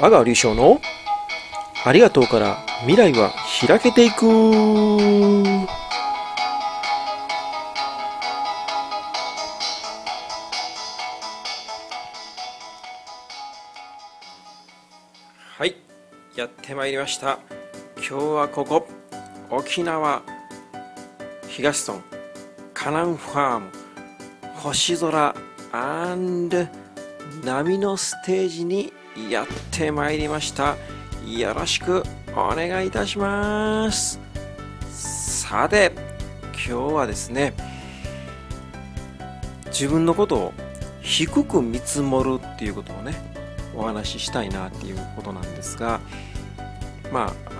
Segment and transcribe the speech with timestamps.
[0.00, 0.80] 阿川隆翔の
[1.84, 3.32] ありがとうから未来は
[3.66, 4.26] 開けていく。
[15.56, 15.76] はい
[16.36, 17.38] やってまいりました。
[17.96, 18.88] 今日はここ
[19.50, 20.22] 沖縄
[21.48, 22.02] 東村
[22.72, 23.70] カナンファーム
[24.56, 25.34] 星空
[27.42, 30.76] 波のステージにやってまいりました。
[31.26, 32.02] よろしく
[32.34, 34.18] お願いいたします。
[34.88, 35.92] さて
[36.54, 37.52] 今日はですね
[39.66, 40.52] 自分のことを
[41.02, 43.14] 低く見積もるっていうことをね
[43.74, 46.00] お話ししたいなっていうことなんですが
[47.12, 47.52] まあ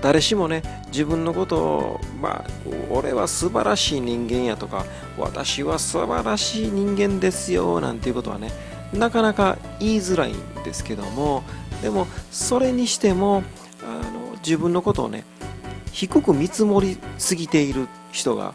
[0.00, 2.50] 誰しもね自分のことをまあ
[2.90, 4.84] 俺は素晴らしい人間やとか
[5.18, 8.50] 私は素晴らしい人間ですよなんていうことはね
[8.92, 11.42] なかなか言いづらいんですけども
[11.82, 13.42] でもそれにしても
[13.82, 15.24] あの自分のことをね
[15.92, 18.54] 低く見積もりすぎている人が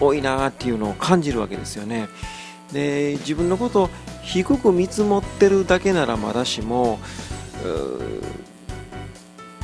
[0.00, 2.08] 多いなっていうのを感じるわけですよね。
[2.72, 3.90] で自分のことを
[4.22, 6.98] 低く見積もってるだけならまだしも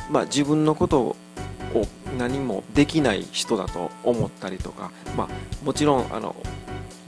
[0.09, 1.15] まあ、自分のことを
[2.17, 6.35] 何もできない人だと思ったりとか、まあ、もちろんあの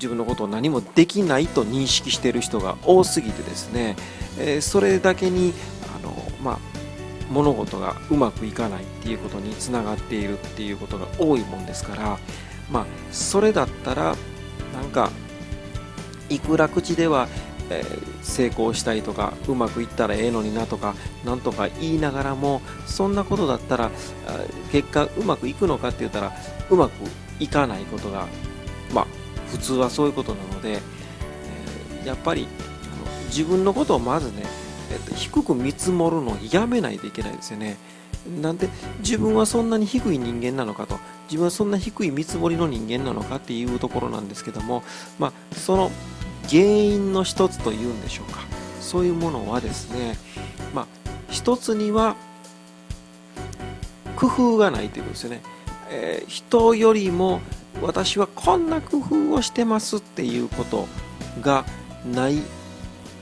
[0.02, 3.96] 自分のことを何もできないと認識している人が多すぎてですね、
[4.40, 5.54] えー、それだけに
[5.96, 6.12] あの、
[6.44, 6.60] まあ、
[7.32, 12.18] 物事がうまくいかないっていうことにつながっているっていうことが多いもんですから、
[12.72, 14.16] まあ、それだったら
[14.74, 15.12] なんか
[16.30, 17.28] いくら口では
[17.74, 20.94] えー、成功したいとかうまくいったらええのになとか
[21.24, 23.92] なんとか言いながらもそんなことだったら
[24.74, 26.34] 結果うまくいくのかって言ったら
[26.70, 26.92] うまく
[27.40, 28.28] いかないことが
[28.94, 29.08] まあ
[29.52, 32.48] 普通はそういうことなので、えー、やっぱり
[33.28, 34.44] 自分のことをまずね、
[34.92, 37.78] えー、低く見積もるのをやめないといけないですよね。
[38.42, 44.84] なんで自分はそんなに低い人間なのかと自分はそんな低い見積もりの人間なのかっていうところなんですけども、
[45.18, 45.92] まあ、その
[46.48, 48.42] 原因の一つというんでしょうか
[48.80, 50.18] そういうものはですね
[50.76, 50.88] まあ
[51.30, 52.16] 一つには
[54.16, 55.42] 工夫がないということですよね、
[55.90, 57.42] えー、人よりも
[57.82, 60.88] 私はこんな工夫をしてますっていうこと
[61.42, 61.66] が
[62.06, 62.38] ない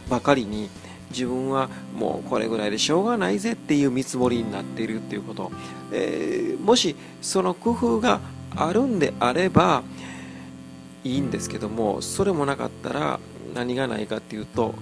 [0.09, 0.69] ばかりに
[1.11, 5.51] 自分はもうこれぐらいでしょうがないぜっていう見積もりになっているっていうこと、
[5.91, 8.19] えー、もしその工夫が
[8.55, 9.83] あるんであれば
[11.03, 13.19] いいんですけどもそれもなかったら
[13.53, 14.75] 何がないかっていうと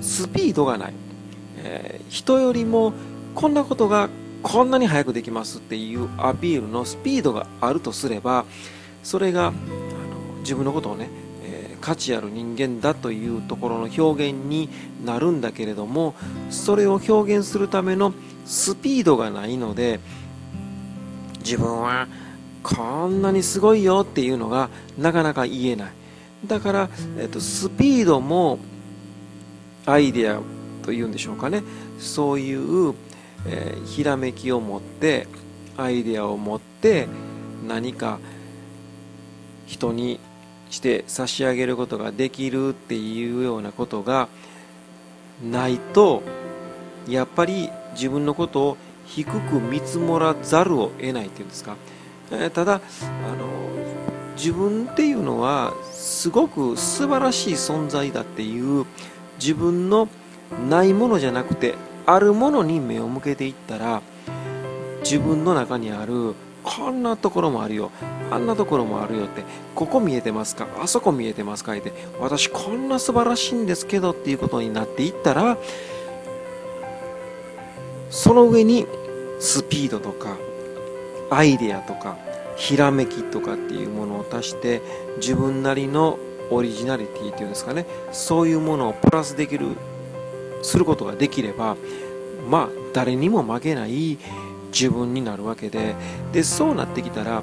[0.00, 0.94] スピードがない、
[1.58, 2.92] えー、人よりも
[3.34, 4.08] こんなことが
[4.42, 8.44] こんなに速くできますっていうアピールのスピードがあるとすれば
[9.06, 11.08] それがあの自分のことをね、
[11.44, 14.68] えー、価値ある人間だというところの表現に
[15.04, 16.16] なるんだけれども
[16.50, 18.12] それを表現するための
[18.46, 20.00] スピードがないので
[21.38, 22.08] 自分は
[22.64, 25.92] こんなにすごいよっていうのがなかなか言えない。
[26.44, 28.58] だから、えっと、スピードも
[29.86, 30.40] アイデア
[30.82, 31.62] というんでしょうかね。
[32.00, 32.92] そういう、
[33.46, 35.28] えー、ひらめきを持って
[35.76, 37.06] アイデアを持って
[37.68, 38.18] 何か
[39.66, 40.20] 人に
[40.70, 44.28] して差し上げることができるっていうようなことが
[45.42, 46.22] ないと
[47.08, 51.76] やっぱり自分のことを低く見積もらざるを得ないっていうんですか。
[52.32, 53.46] えただあの
[54.36, 58.84] 自分っていうのはすごく素晴らしい存在だっていう
[59.38, 60.08] 自分の
[60.68, 64.02] ないものじゃなくてあるものに目を向けていったら
[65.00, 66.34] 自分の中にある
[66.66, 67.92] こんなところもあるよ。
[68.28, 69.44] あんなところもあるよって
[69.76, 70.66] ここ見えてますか？
[70.82, 71.74] あそこ見えてますか？
[71.74, 75.56] って私こんな素晴らしいんですけどっていうことになっていったら
[78.10, 78.84] その上に
[79.38, 80.36] スピードとか
[81.30, 82.16] アイデアとか
[82.56, 84.82] ひらめきとかっていうものを足して
[85.18, 86.18] 自分なりの
[86.50, 87.86] オリジナリティっていうんですかね。
[88.10, 89.68] そういうものをプラスできる
[90.62, 91.76] することができれば
[92.50, 94.18] まあ誰にも負けない
[94.78, 95.94] 自分になるわけで。
[96.32, 97.42] でそうなってきたら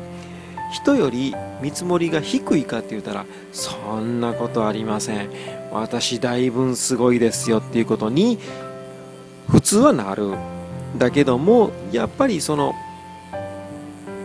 [0.71, 5.29] 人より見積もりが低いかって言ったらそんなことありません。
[5.71, 8.37] 私だいぶすごいですよっていうことに
[9.49, 10.33] 普通はなる。
[10.97, 12.75] だけどもやっぱりその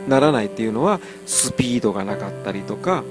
[0.07, 3.05] ならないっていうのはスピードがなかったりとか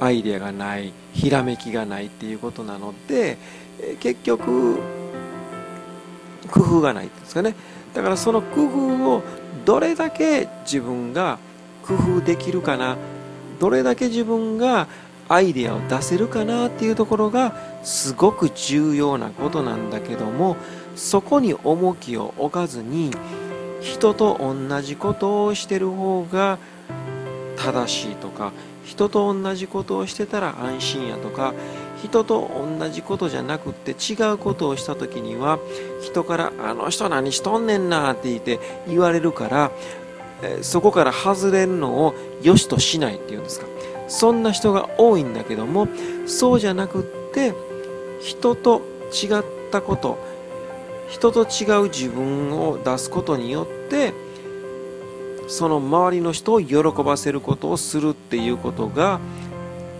[0.00, 3.38] アイデアがないひらめきがないっていうことなので
[4.00, 4.80] 結局
[6.48, 7.54] 工夫がないんですかね。
[7.94, 9.22] だからその工夫を
[9.64, 11.38] どれだけ自分が
[11.82, 12.96] 工夫できるかな
[13.58, 14.86] どれだけ自分が
[15.28, 20.56] アイデアを出せるかなっていうところがすごく重要なことなんだけども
[20.96, 23.10] そこに重きを置かずに
[23.80, 26.58] 人と同じことをしてる方が
[27.56, 28.52] 正しいとか
[28.84, 31.52] 人と同じことをしてたら安心やとか
[32.02, 35.58] 人と同じことじゃなくって違うことをした時には
[36.02, 39.70] 人から「あの人何しとんねんな」って言って言われるから
[40.62, 43.66] そこから外れるのを良しとしないっていうんですか。
[44.08, 45.86] そんな人が多いんだけども
[46.26, 47.52] そうじゃなくって
[48.20, 48.80] 人と
[49.12, 50.18] 違ったこと
[51.08, 54.14] 人と違う自分を出すことによって
[55.46, 59.20] その周りの人を喜ばせることをするっていうことが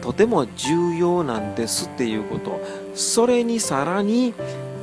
[0.00, 2.60] とても重要なんですっていうこと。
[2.94, 4.34] それにさらに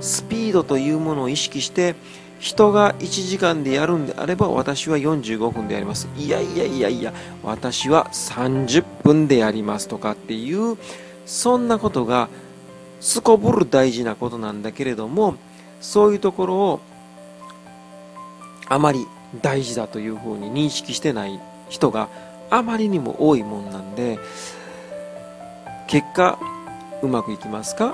[0.02, 1.96] スピードというものを意識して
[2.40, 6.08] 人が1時間でやるんであれば私は45分でやります。
[6.18, 7.14] いやいやいやいや
[7.44, 10.78] 私は30分でやりますとかっていう
[11.26, 12.30] そんなことが
[13.00, 15.36] すこぶる大事なことなんだけれども
[15.82, 16.80] そういうところを
[18.68, 19.06] あまり
[19.42, 21.40] 大事だというふうに認識してない
[21.70, 22.10] 人が
[22.50, 24.20] あまりにも多いもんなんで
[25.88, 26.40] 結果
[27.02, 27.94] うまくいきますか？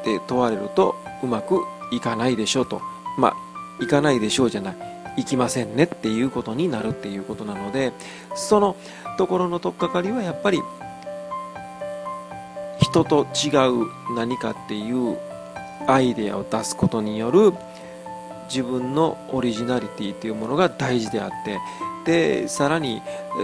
[0.00, 1.60] って問われるとうまく
[1.92, 2.82] いかないでしょうと。
[3.18, 3.36] まあ
[3.82, 4.76] いかないでしょうじゃない。
[5.16, 5.84] 行きませんね。
[5.84, 7.92] っていうことになるっていうことなので
[8.34, 8.76] その
[9.16, 10.60] ところの取っかかりはやっぱり
[12.80, 15.18] 人と違う何かっていう
[15.86, 17.52] アイデアを出すことによる
[18.48, 21.58] 自分のオリジナリティというものが大事であって
[22.04, 23.02] でさらに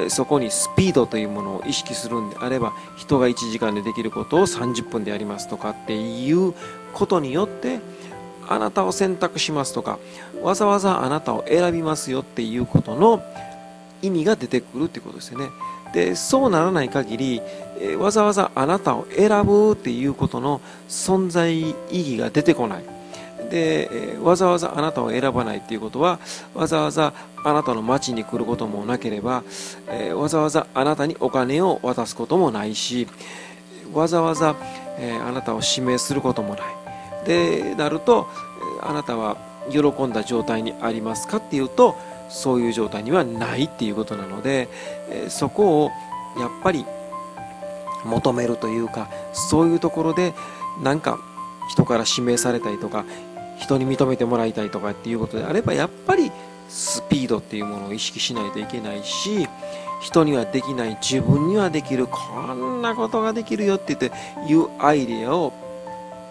[0.09, 6.55] そこにスピードというものを意識するんであれば人が1時間でできることを30分でやりますとかっていう
[6.93, 7.81] ことによって
[8.49, 9.99] あなたを選択しますとか
[10.43, 13.23] わざわざあなたを選びますよっていうことの
[14.03, 15.49] 意味が出てくるってことですよね。
[15.93, 17.43] でそうならない限り、
[17.99, 23.00] わざわざあなたを選ぶっていうことの存在意義が出てこない。
[23.51, 26.19] で、わざわざあなたを選ばないっていうことは
[26.55, 27.13] わざわざ
[27.45, 29.43] あなたの町に来ることもなければ、
[29.89, 33.07] えわざわざあなたにお金を渡すこともないし
[33.93, 34.57] わざわざ、
[34.99, 36.63] えあなたを指名することもない。
[37.27, 38.29] でなると
[38.81, 39.37] あなたは
[39.71, 41.97] 喜んだ状態にありますかっていうと
[42.29, 44.69] そういう状態にはないっていうことなので、
[45.11, 45.91] えそこを
[46.39, 46.85] やっぱり
[48.05, 50.33] 求めるというかそういうところで
[50.83, 51.19] なんか
[51.69, 53.05] 人から指名されたりとか
[53.61, 56.33] 人に認めてもらいたいとかっていうことであればやっぱり
[56.69, 59.47] スピードっていうものを意識しないといけないし
[60.01, 65.53] 人にはできない自分にはできるこんなことができるよって言っていうアイデアを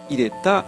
[0.08, 0.64] 入れた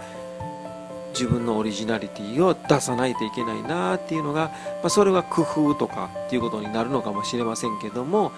[1.09, 4.51] 自分のオリジナリティを出さないといけないなっていうのが、
[4.81, 8.31] まあ、それは工夫とかっていうことになるのかもしれませんけども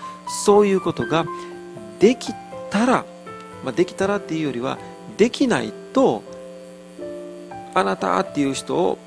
[0.46, 1.26] そういうことが
[2.00, 2.34] でき
[2.70, 3.06] たら、
[3.64, 4.78] まあ、できたらっていうよりは
[5.18, 6.24] できないと
[7.76, 8.98] あなたっていう人を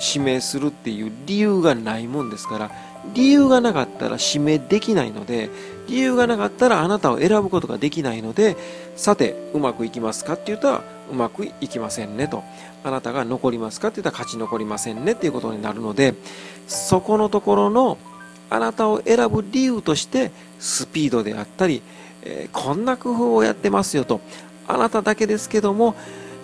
[0.00, 2.70] 指名するっていう理由がないもんですから
[3.14, 5.50] 理由がなかったら指名できないので
[5.88, 8.56] 理由がなかったらあなたを選ぶことができないので
[8.96, 12.42] さてうまくいきますかって言ったらうまくいきませんねと。
[12.82, 16.14] あなたが残りますかって言ったら勝ち残りませんねっていうことになるので
[16.66, 17.96] そこのところの
[18.50, 21.82] あなたを選ぶ理由としてスピードであったり、
[22.22, 24.20] えー、こんな工夫をやってますよと。
[24.66, 25.94] あなただけですけども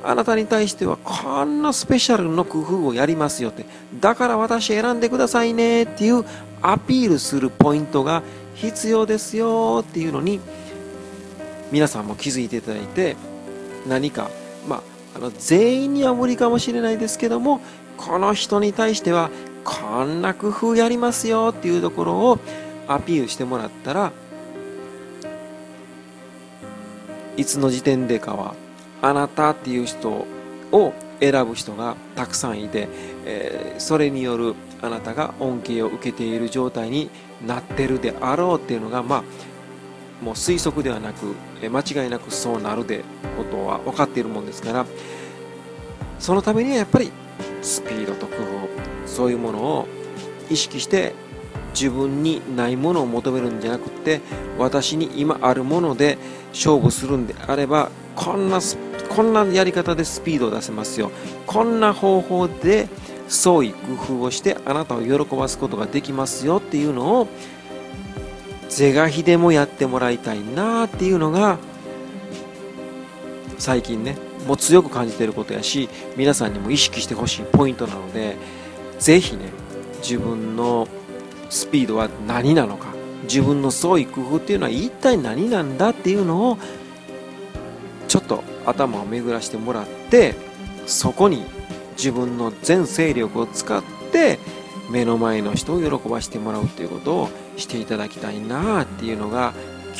[0.02, 3.66] あなたに対してはこんなスペシャルの工夫をやりますよって。
[4.00, 6.24] だから私選んでくださいねっていう
[6.62, 8.22] アピールするポイントが
[8.54, 10.40] 必要ですよっていうのに
[11.72, 13.16] 皆さんも気づいていただいて
[13.86, 14.30] 何か
[14.68, 14.82] まあ
[15.16, 17.60] あの全員には無理かもしれないですけども
[17.96, 19.30] この人に対しては
[19.64, 22.38] こんな工夫やりますよっていうところを
[22.86, 24.12] アピールしてもらったら
[27.36, 28.54] いつの時点でかは
[29.02, 30.26] あなたっていう人
[30.72, 32.88] を選ぶ人がたくさんいて、
[33.24, 37.10] えー、それによるあなたが恩恵を受けている状態に
[37.46, 39.24] なってるであろうっていうのがまあ
[40.24, 43.04] もう推測ではなくえ間違いなくそうなるで
[43.36, 44.86] ことは分かっているもんですから
[46.18, 47.10] そのためにはやっぱり
[47.62, 49.88] スピードと工夫そういうものを
[50.50, 51.14] 意識して
[51.72, 54.20] 自分にないものを求めるんじゃなくって
[54.58, 56.18] 私に今あるもので
[56.50, 61.10] 勝負するんであればこんなスピードこんなやり方でスピードを出せますよ。
[61.46, 62.88] こんな方法で
[63.28, 67.28] 創意工夫をしてあなたを喜ばすことができますよっていうのを
[68.68, 71.58] 是が非でもやってもらいたいなっていうのが
[73.58, 78.36] 最近ねもう強く感じてることやし皆さんにも意識してほしいポイントなので
[78.98, 79.50] 是非ね
[80.02, 80.88] 自分の
[81.50, 82.88] スピードは何なのか
[83.24, 86.58] 自分の創意工夫っていうのは一体何なんだっていうのを
[88.08, 90.34] ちょっと頭を巡らしてもらって
[90.86, 91.44] そこに
[91.96, 94.38] 自分の全勢力を使って
[94.90, 99.52] 目の前の人を喜ばしてもらうということをしていただきたいなっていうのが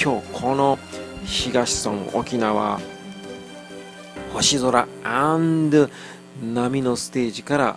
[0.03, 0.79] 今日この
[1.25, 2.81] 東村沖縄
[4.33, 7.77] 星空波のステージから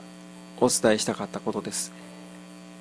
[0.59, 1.91] お伝えしたかったことです。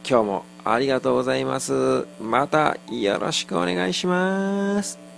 [0.09, 2.06] 今日もありがとうございます。
[2.21, 5.12] またよろしくお願いします。